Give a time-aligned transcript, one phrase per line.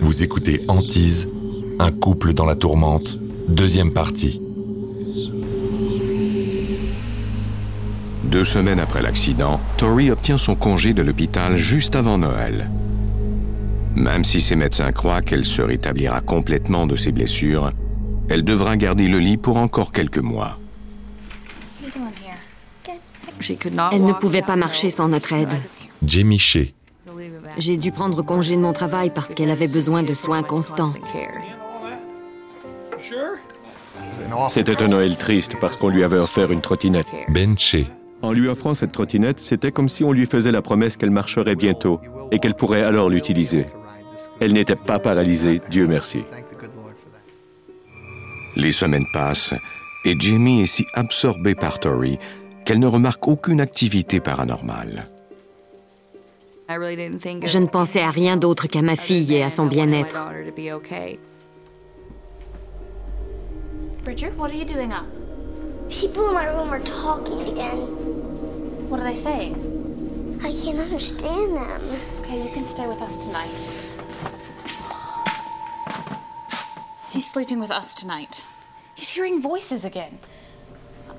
[0.00, 1.28] Vous écoutez Antise,
[1.78, 4.40] un couple dans la tourmente, deuxième partie.
[8.24, 12.70] Deux semaines après l'accident, Tori obtient son congé de l'hôpital juste avant Noël.
[13.94, 17.72] Même si ses médecins croient qu'elle se rétablira complètement de ses blessures,
[18.28, 20.58] elle devra garder le lit pour encore quelques mois.
[23.92, 25.54] Elle ne pouvait pas marcher sans notre aide.
[26.04, 26.72] Jamie Shea,
[27.58, 30.92] J'ai dû prendre congé de mon travail parce qu'elle avait besoin de soins constants.
[34.48, 37.06] C'était un Noël triste parce qu'on lui avait offert une trottinette.
[37.28, 37.84] Ben Shea,
[38.22, 41.56] En lui offrant cette trottinette, c'était comme si on lui faisait la promesse qu'elle marcherait
[41.56, 43.66] bientôt et qu'elle pourrait alors l'utiliser.
[44.40, 46.20] Elle n'était pas paralysée, Dieu merci.
[48.56, 49.54] Les semaines passent
[50.04, 52.18] et Jamie est si absorbée par Tori
[52.64, 55.06] qu'elle ne remarque aucune activité paranormale.
[56.68, 60.26] Je ne pensais à rien d'autre qu'à ma fille et à son bien-être.
[64.04, 65.06] Richard, what are you doing up?
[65.88, 67.78] People in my room are talking again.
[68.88, 69.56] What are they saying?
[70.42, 71.82] I can't understand them.
[72.20, 73.50] Okay, you can stay with us tonight.
[77.10, 78.46] He's sleeping with us tonight.
[78.94, 80.18] He's hearing voices again.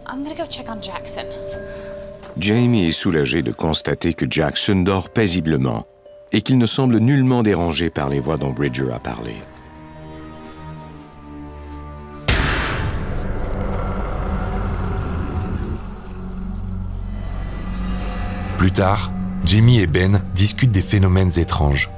[0.05, 1.27] I'm gonna go check on Jackson.
[2.37, 5.85] Jamie est soulagée de constater que Jackson dort paisiblement
[6.31, 9.33] et qu'il ne semble nullement dérangé par les voix dont Bridger a parlé.
[18.57, 19.09] Plus tard,
[19.45, 21.89] Jamie et Ben discutent des phénomènes étranges.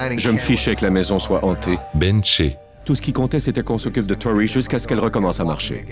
[0.00, 1.78] Je me fichais que la maison soit hantée.
[1.94, 5.40] Ben Shea, Tout ce qui comptait, c'était qu'on s'occupe de Tori jusqu'à ce qu'elle recommence
[5.40, 5.86] à marcher.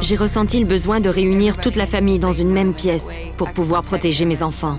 [0.00, 3.82] J'ai ressenti le besoin de réunir toute la famille dans une même pièce pour pouvoir
[3.82, 4.78] protéger mes enfants.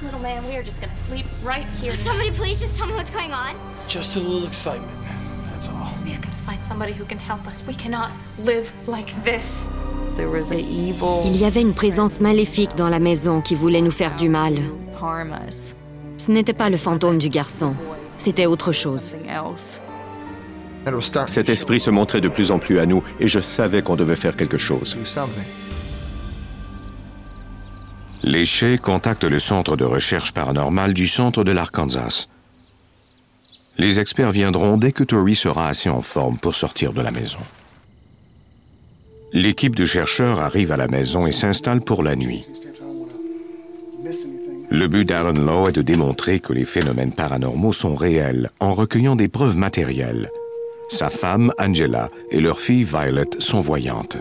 [0.00, 1.92] Little man, we are just gonna sleep right here.
[1.92, 3.56] Somebody please just tell me what's going on?
[3.88, 4.92] Just a little excitement.
[5.52, 5.92] That's all.
[6.04, 7.64] We've gotta find somebody who can help us.
[7.66, 8.10] We cannot
[8.44, 9.68] live like this.
[10.20, 14.54] Il y avait une présence maléfique dans la maison qui voulait nous faire du mal.
[16.16, 17.74] Ce n'était pas le fantôme du garçon,
[18.16, 19.16] c'était autre chose.
[21.26, 24.16] Cet esprit se montrait de plus en plus à nous et je savais qu'on devait
[24.16, 24.96] faire quelque chose.
[28.22, 32.26] Les Shea contactent le centre de recherche paranormale du centre de l'Arkansas.
[33.78, 37.38] Les experts viendront dès que Tori sera assez en forme pour sortir de la maison.
[39.32, 42.44] L'équipe de chercheurs arrive à la maison et s'installe pour la nuit.
[44.70, 49.16] Le but d'Aaron Lowe est de démontrer que les phénomènes paranormaux sont réels en recueillant
[49.16, 50.28] des preuves matérielles.
[50.88, 54.16] Sa femme, Angela, et leur fille, Violet, sont voyantes.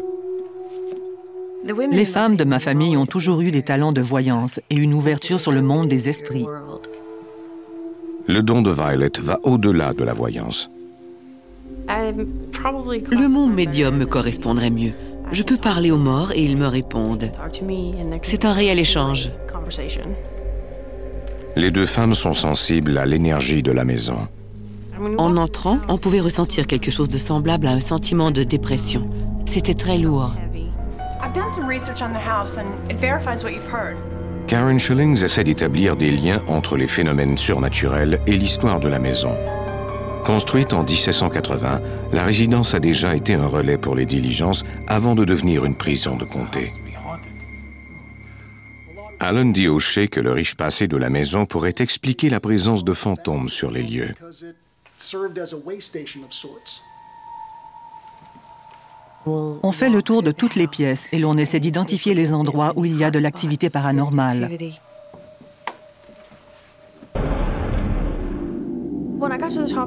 [1.92, 5.40] Les femmes de ma famille ont toujours eu des talents de voyance et une ouverture
[5.40, 6.46] sur le monde des esprits.
[8.28, 10.70] Le don de Violet va au-delà de la voyance.
[11.88, 14.92] Le mot médium me correspondrait mieux.
[15.32, 17.32] Je peux parler aux morts et ils me répondent.
[18.24, 19.32] C'est un réel échange.
[21.56, 24.28] Les deux femmes sont sensibles à l'énergie de la maison.
[25.18, 29.10] En entrant, on pouvait ressentir quelque chose de semblable à un sentiment de dépression.
[29.46, 30.34] C'était très lourd.
[34.48, 39.36] Karen Schillings essaie d'établir des liens entre les phénomènes surnaturels et l'histoire de la maison.
[40.26, 41.82] Construite en 1780,
[42.12, 46.18] la résidence a déjà été un relais pour les diligences avant de devenir une prison
[46.18, 46.72] de comté.
[49.20, 52.84] Alan dit au Shea que le riche passé de la maison pourrait expliquer la présence
[52.84, 54.14] de fantômes sur les lieux.
[59.26, 62.86] On fait le tour de toutes les pièces et l'on essaie d'identifier les endroits où
[62.86, 64.58] il y a de l'activité paranormale.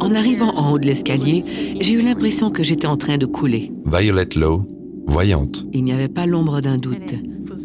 [0.00, 1.42] En arrivant en haut de l'escalier,
[1.80, 3.72] j'ai eu l'impression que j'étais en train de couler.
[3.86, 4.66] Violet Lowe,
[5.06, 5.64] voyante.
[5.72, 7.14] Il n'y avait pas l'ombre d'un doute.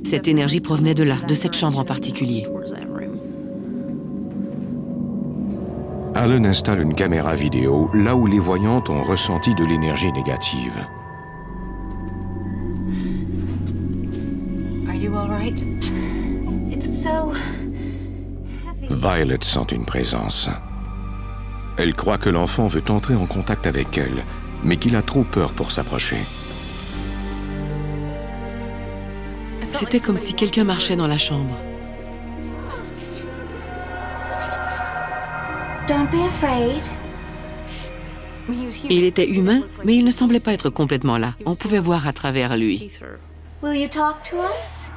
[0.07, 2.47] Cette énergie provenait de là, de cette chambre en particulier.
[6.15, 10.87] Alan installe une caméra vidéo là où les voyantes ont ressenti de l'énergie négative.
[14.87, 15.61] Are you alright?
[16.71, 17.33] It's so
[18.89, 20.49] Violet sent une présence.
[21.77, 24.23] Elle croit que l'enfant veut entrer en contact avec elle,
[24.63, 26.23] mais qu'il a trop peur pour s'approcher.
[29.73, 31.59] C'était comme si quelqu'un marchait dans la chambre.
[38.89, 41.33] Il était humain, mais il ne semblait pas être complètement là.
[41.45, 42.91] On pouvait voir à travers lui.
[43.61, 44.89] Will you talk to us?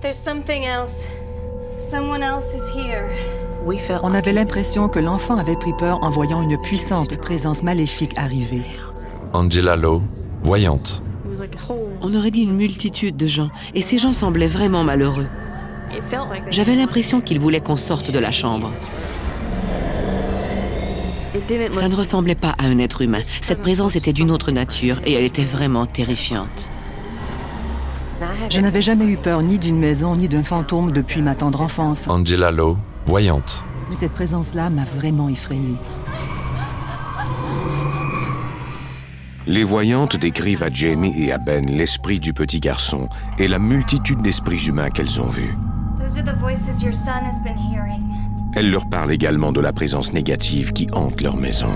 [0.00, 1.08] There's something else.
[1.78, 3.08] Someone else is here.
[4.02, 8.62] On avait l'impression que l'enfant avait pris peur en voyant une puissante présence maléfique arriver.
[9.34, 10.02] Angela Lowe,
[10.42, 11.02] voyante.
[12.00, 15.26] On aurait dit une multitude de gens, et ces gens semblaient vraiment malheureux.
[16.50, 18.72] J'avais l'impression qu'ils voulaient qu'on sorte de la chambre.
[21.72, 23.20] Ça ne ressemblait pas à un être humain.
[23.42, 26.68] Cette présence était d'une autre nature et elle était vraiment terrifiante.
[28.50, 32.08] Je n'avais jamais eu peur ni d'une maison ni d'un fantôme depuis ma tendre enfance.
[32.08, 32.76] Angela Lowe,
[33.06, 33.64] voyante.
[33.90, 35.76] Mais cette présence-là m'a vraiment effrayée.
[39.48, 43.08] Les voyantes décrivent à Jamie et à Ben l'esprit du petit garçon
[43.38, 45.56] et la multitude d'esprits humains qu'elles ont vus.
[45.98, 48.02] Those are the voices your son has been hearing.
[48.54, 51.70] Elles leur parlent également de la présence négative qui hante leur maison.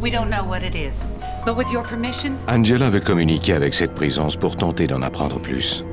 [0.00, 1.04] We don't know what it is,
[1.44, 5.84] but with your permission, Angela veut communiquer avec cette présence pour tenter d'en apprendre plus.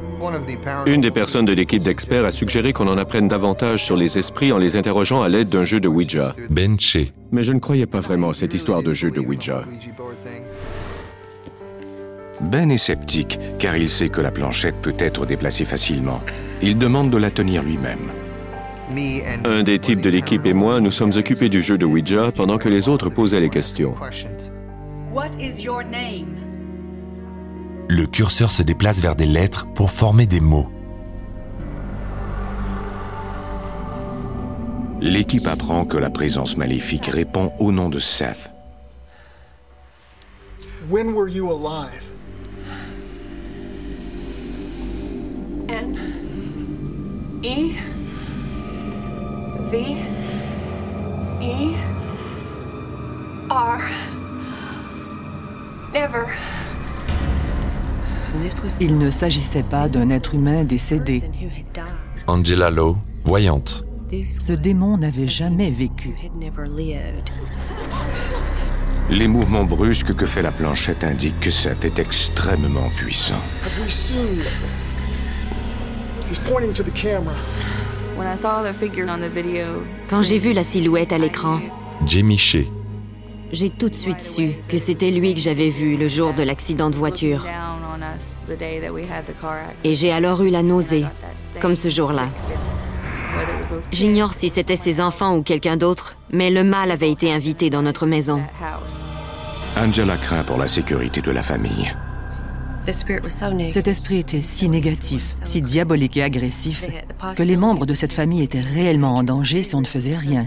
[0.86, 4.52] Une des personnes de l'équipe d'experts a suggéré qu'on en apprenne davantage sur les esprits
[4.52, 6.34] en les interrogeant à l'aide d'un jeu de Ouija.
[6.50, 7.12] Ben Che.
[7.32, 9.64] Mais je ne croyais pas vraiment à cette histoire de jeu de Ouija.
[12.42, 16.22] Ben est sceptique car il sait que la planchette peut être déplacée facilement.
[16.62, 18.12] Il demande de la tenir lui-même.
[19.44, 22.58] Un des types de l'équipe et moi nous sommes occupés du jeu de Ouija pendant
[22.58, 23.96] que les autres posaient les questions.
[25.12, 26.57] what is your name?
[27.90, 30.68] Le curseur se déplace vers des lettres pour former des mots.
[35.00, 38.52] L'équipe apprend que la présence maléfique répond au nom de Seth.
[40.90, 42.12] When were you alive?
[45.70, 45.98] N
[47.44, 47.74] E
[49.70, 49.98] V
[51.42, 51.76] E
[53.50, 53.82] R.
[55.94, 56.26] Never.
[58.80, 61.24] Il ne s'agissait pas d'un être humain décédé.
[62.28, 63.86] Angela Lowe, voyante.
[64.24, 66.16] Ce démon n'avait jamais vécu.
[69.10, 73.42] Les mouvements brusques que fait la planchette indiquent que Seth est extrêmement puissant.
[73.64, 74.44] Have we seen?
[76.30, 77.34] He's pointing to the camera.
[78.18, 81.60] When I saw the figure on the video, Quand j'ai vu la silhouette à l'écran,
[82.06, 82.66] Jamie Shea.
[83.52, 86.90] J'ai tout de suite su que c'était lui que j'avais vu le jour de l'accident
[86.90, 87.46] de voiture.
[89.84, 91.06] Et j'ai alors eu la nausée,
[91.62, 92.30] comme ce jour-là.
[93.92, 97.82] J'ignore si c'était ses enfants ou quelqu'un d'autre, mais le mal avait été invité dans
[97.82, 98.42] notre maison.
[99.78, 101.94] Angela craint pour la sécurité de la famille.
[103.70, 106.86] Cet esprit était si négatif, si diabolique et agressif,
[107.36, 110.46] que les membres de cette famille étaient réellement en danger si on ne faisait rien.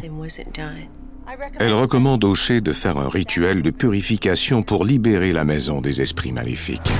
[1.59, 6.03] Elle recommande au Shea de faire un rituel de purification pour libérer la maison des
[6.03, 6.91] esprits maléfiques.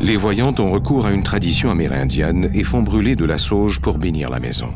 [0.00, 3.98] Les voyantes ont recours à une tradition amérindienne et font brûler de la sauge pour
[3.98, 4.68] bénir la maison.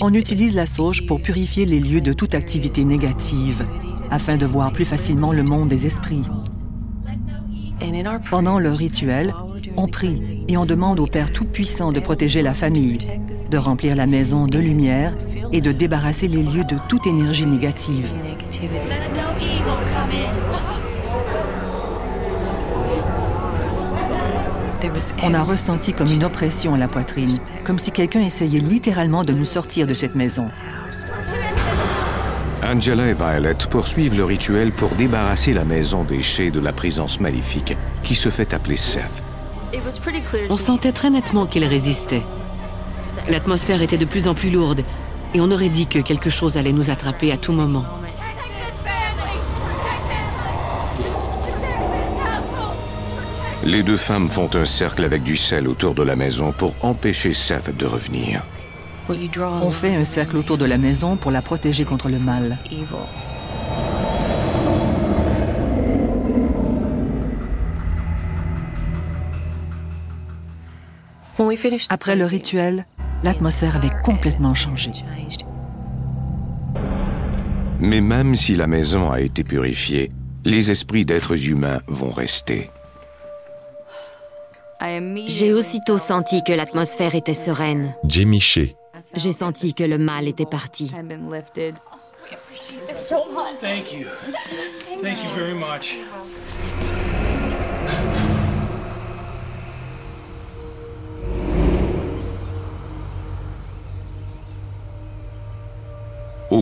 [0.00, 3.66] On utilise la sauge pour purifier les lieux de toute activité négative,
[4.10, 6.24] afin de voir plus facilement le monde des esprits.
[8.30, 9.34] Pendant le rituel,
[9.76, 12.98] on prie et on demande au Père Tout-Puissant de protéger la famille,
[13.50, 15.12] de remplir la maison de lumière
[15.52, 18.12] et de débarrasser les lieux de toute énergie négative.
[25.22, 29.32] On a ressenti comme une oppression à la poitrine, comme si quelqu'un essayait littéralement de
[29.32, 30.48] nous sortir de cette maison.
[32.64, 37.20] Angela et Violet poursuivent le rituel pour débarrasser la maison des Shea de la présence
[37.20, 39.22] maléfique qui se fait appeler Seth.
[40.48, 42.22] On sentait très nettement qu'il résistait.
[43.28, 44.82] L'atmosphère était de plus en plus lourde
[45.34, 47.84] et on aurait dit que quelque chose allait nous attraper à tout moment.
[53.64, 57.32] Les deux femmes font un cercle avec du sel autour de la maison pour empêcher
[57.32, 58.42] Seth de revenir.
[59.08, 62.58] On fait un cercle autour de la maison pour la protéger contre le mal.
[71.90, 72.86] Après le rituel,
[73.22, 74.90] l'atmosphère avait complètement changé.
[77.80, 80.12] Mais même si la maison a été purifiée,
[80.44, 82.70] les esprits d'êtres humains vont rester.
[85.26, 87.94] J'ai aussitôt senti que l'atmosphère était sereine.
[88.04, 88.76] Jamie Shea.
[89.14, 90.90] J'ai senti que le mal était parti.
[90.92, 91.74] had been lifted.
[92.94, 93.60] So much.
[93.60, 94.06] Thank you.
[95.02, 95.98] Thank you very much.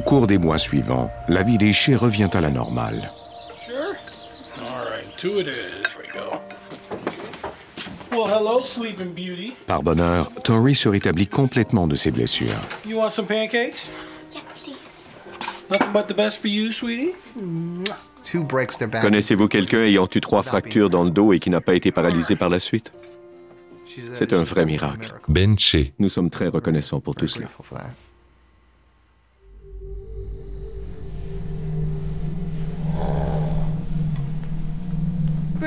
[0.01, 3.13] Au cours des mois suivants, la vie des Shea revient à la normale.
[3.63, 3.75] Sure.
[4.57, 5.87] All right, two it is.
[5.93, 6.41] Here we go.
[8.11, 9.53] Well, hello, Sleeping Beauty.
[9.67, 12.49] Par bonheur, Tori se rétablit complètement de ses blessures.
[12.89, 13.91] You want some pancakes?
[14.33, 14.79] Yes, please.
[15.71, 17.13] Nothing but the best for you, sweetie.
[19.03, 22.37] Connaissez-vous quelqu'un ayant eu trois fractures dans le dos et qui n'a pas été paralysé
[22.37, 22.91] par la suite?
[24.15, 25.13] C'est un vrai miracle.
[25.29, 25.93] Ben Shea.
[25.99, 27.49] Nous sommes très reconnaissants pour tout cela.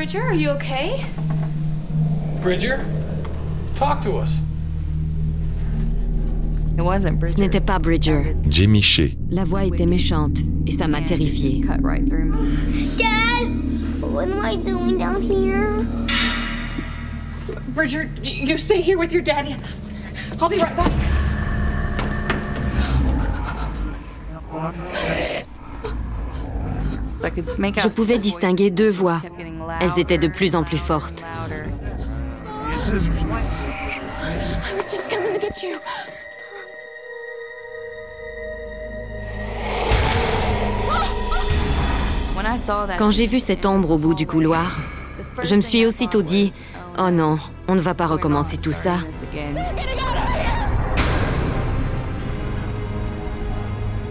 [0.04, 1.06] Bridger, are you okay?
[2.42, 2.86] Bridger,
[3.74, 4.42] talk to us.
[6.78, 7.36] It wasn't Bridger.
[7.36, 8.36] Ce n'était pas Bridger.
[8.50, 9.16] Jamie Shea.
[9.30, 11.62] La voix était méchante et ça m'a terrifiée.
[11.62, 11.88] Dad!
[14.02, 15.86] What am I doing down here?
[17.70, 19.56] Bridger, you stay here with your daddy.
[20.42, 20.92] I'll be right back.
[27.78, 29.22] Je pouvais distinguer deux voix.
[29.80, 31.24] Elles étaient de plus en plus fortes.
[42.98, 44.80] Quand j'ai vu cette ombre au bout du couloir,
[45.44, 46.52] je me suis aussitôt dit
[47.00, 47.38] Oh non,
[47.68, 48.98] on ne va pas recommencer tout ça.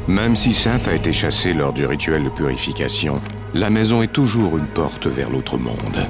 [0.08, 3.20] Même si Seth a été chassé lors du rituel de purification,
[3.54, 6.06] la maison est toujours une porte vers l'autre monde.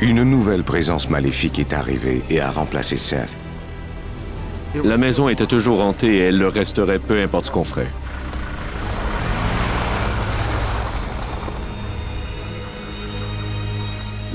[0.00, 3.38] Une nouvelle présence maléfique est arrivée et a remplacé Seth.
[4.84, 7.90] La maison était toujours hantée et elle le resterait peu importe ce qu'on ferait.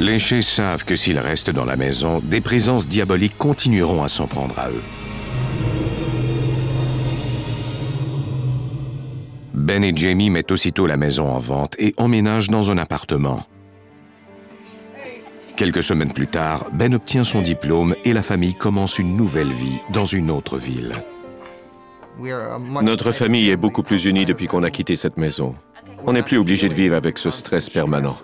[0.03, 4.27] Les Shea savent que s'ils restent dans la maison, des présences diaboliques continueront à s'en
[4.27, 4.83] prendre à eux.
[9.53, 13.45] Ben et Jamie mettent aussitôt la maison en vente et emménagent dans un appartement.
[15.55, 19.79] Quelques semaines plus tard, Ben obtient son diplôme et la famille commence une nouvelle vie
[19.93, 20.95] dans une autre ville.
[22.81, 25.55] Notre famille est beaucoup plus unie depuis qu'on a quitté cette maison.
[26.05, 28.17] On n'est plus obligé de vivre avec ce stress permanent.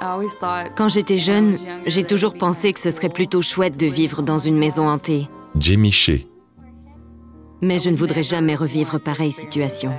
[0.00, 4.58] Quand j'étais jeune, j'ai toujours pensé que ce serait plutôt chouette de vivre dans une
[4.58, 5.28] maison hantée.
[5.58, 6.26] Jamie Shea.
[7.62, 9.92] Mais je ne voudrais jamais revivre pareille situation.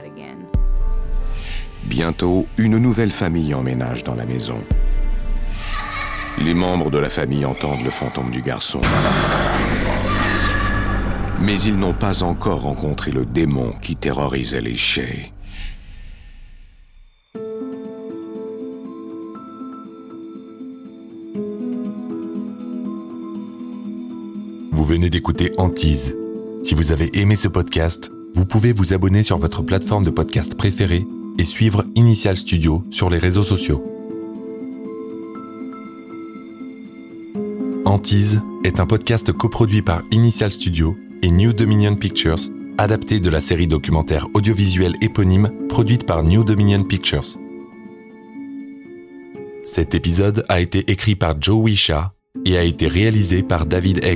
[1.86, 4.60] Bientôt, une nouvelle famille emménage dans la maison.
[6.38, 8.82] Les membres de la famille entendent le fantôme du garçon.
[11.42, 15.32] Mais ils n'ont pas encore rencontré le démon qui terrorisait les Shea.
[24.88, 26.16] Venez d'écouter Antise.
[26.64, 30.56] Si vous avez aimé ce podcast, vous pouvez vous abonner sur votre plateforme de podcast
[30.56, 31.06] préférée
[31.38, 33.84] et suivre Initial Studio sur les réseaux sociaux.
[37.84, 42.40] Antise est un podcast coproduit par Initial Studio et New Dominion Pictures,
[42.78, 47.38] adapté de la série documentaire audiovisuelle éponyme produite par New Dominion Pictures.
[49.66, 52.14] Cet épisode a été écrit par Joe Wisha
[52.46, 54.16] et a été réalisé par David A.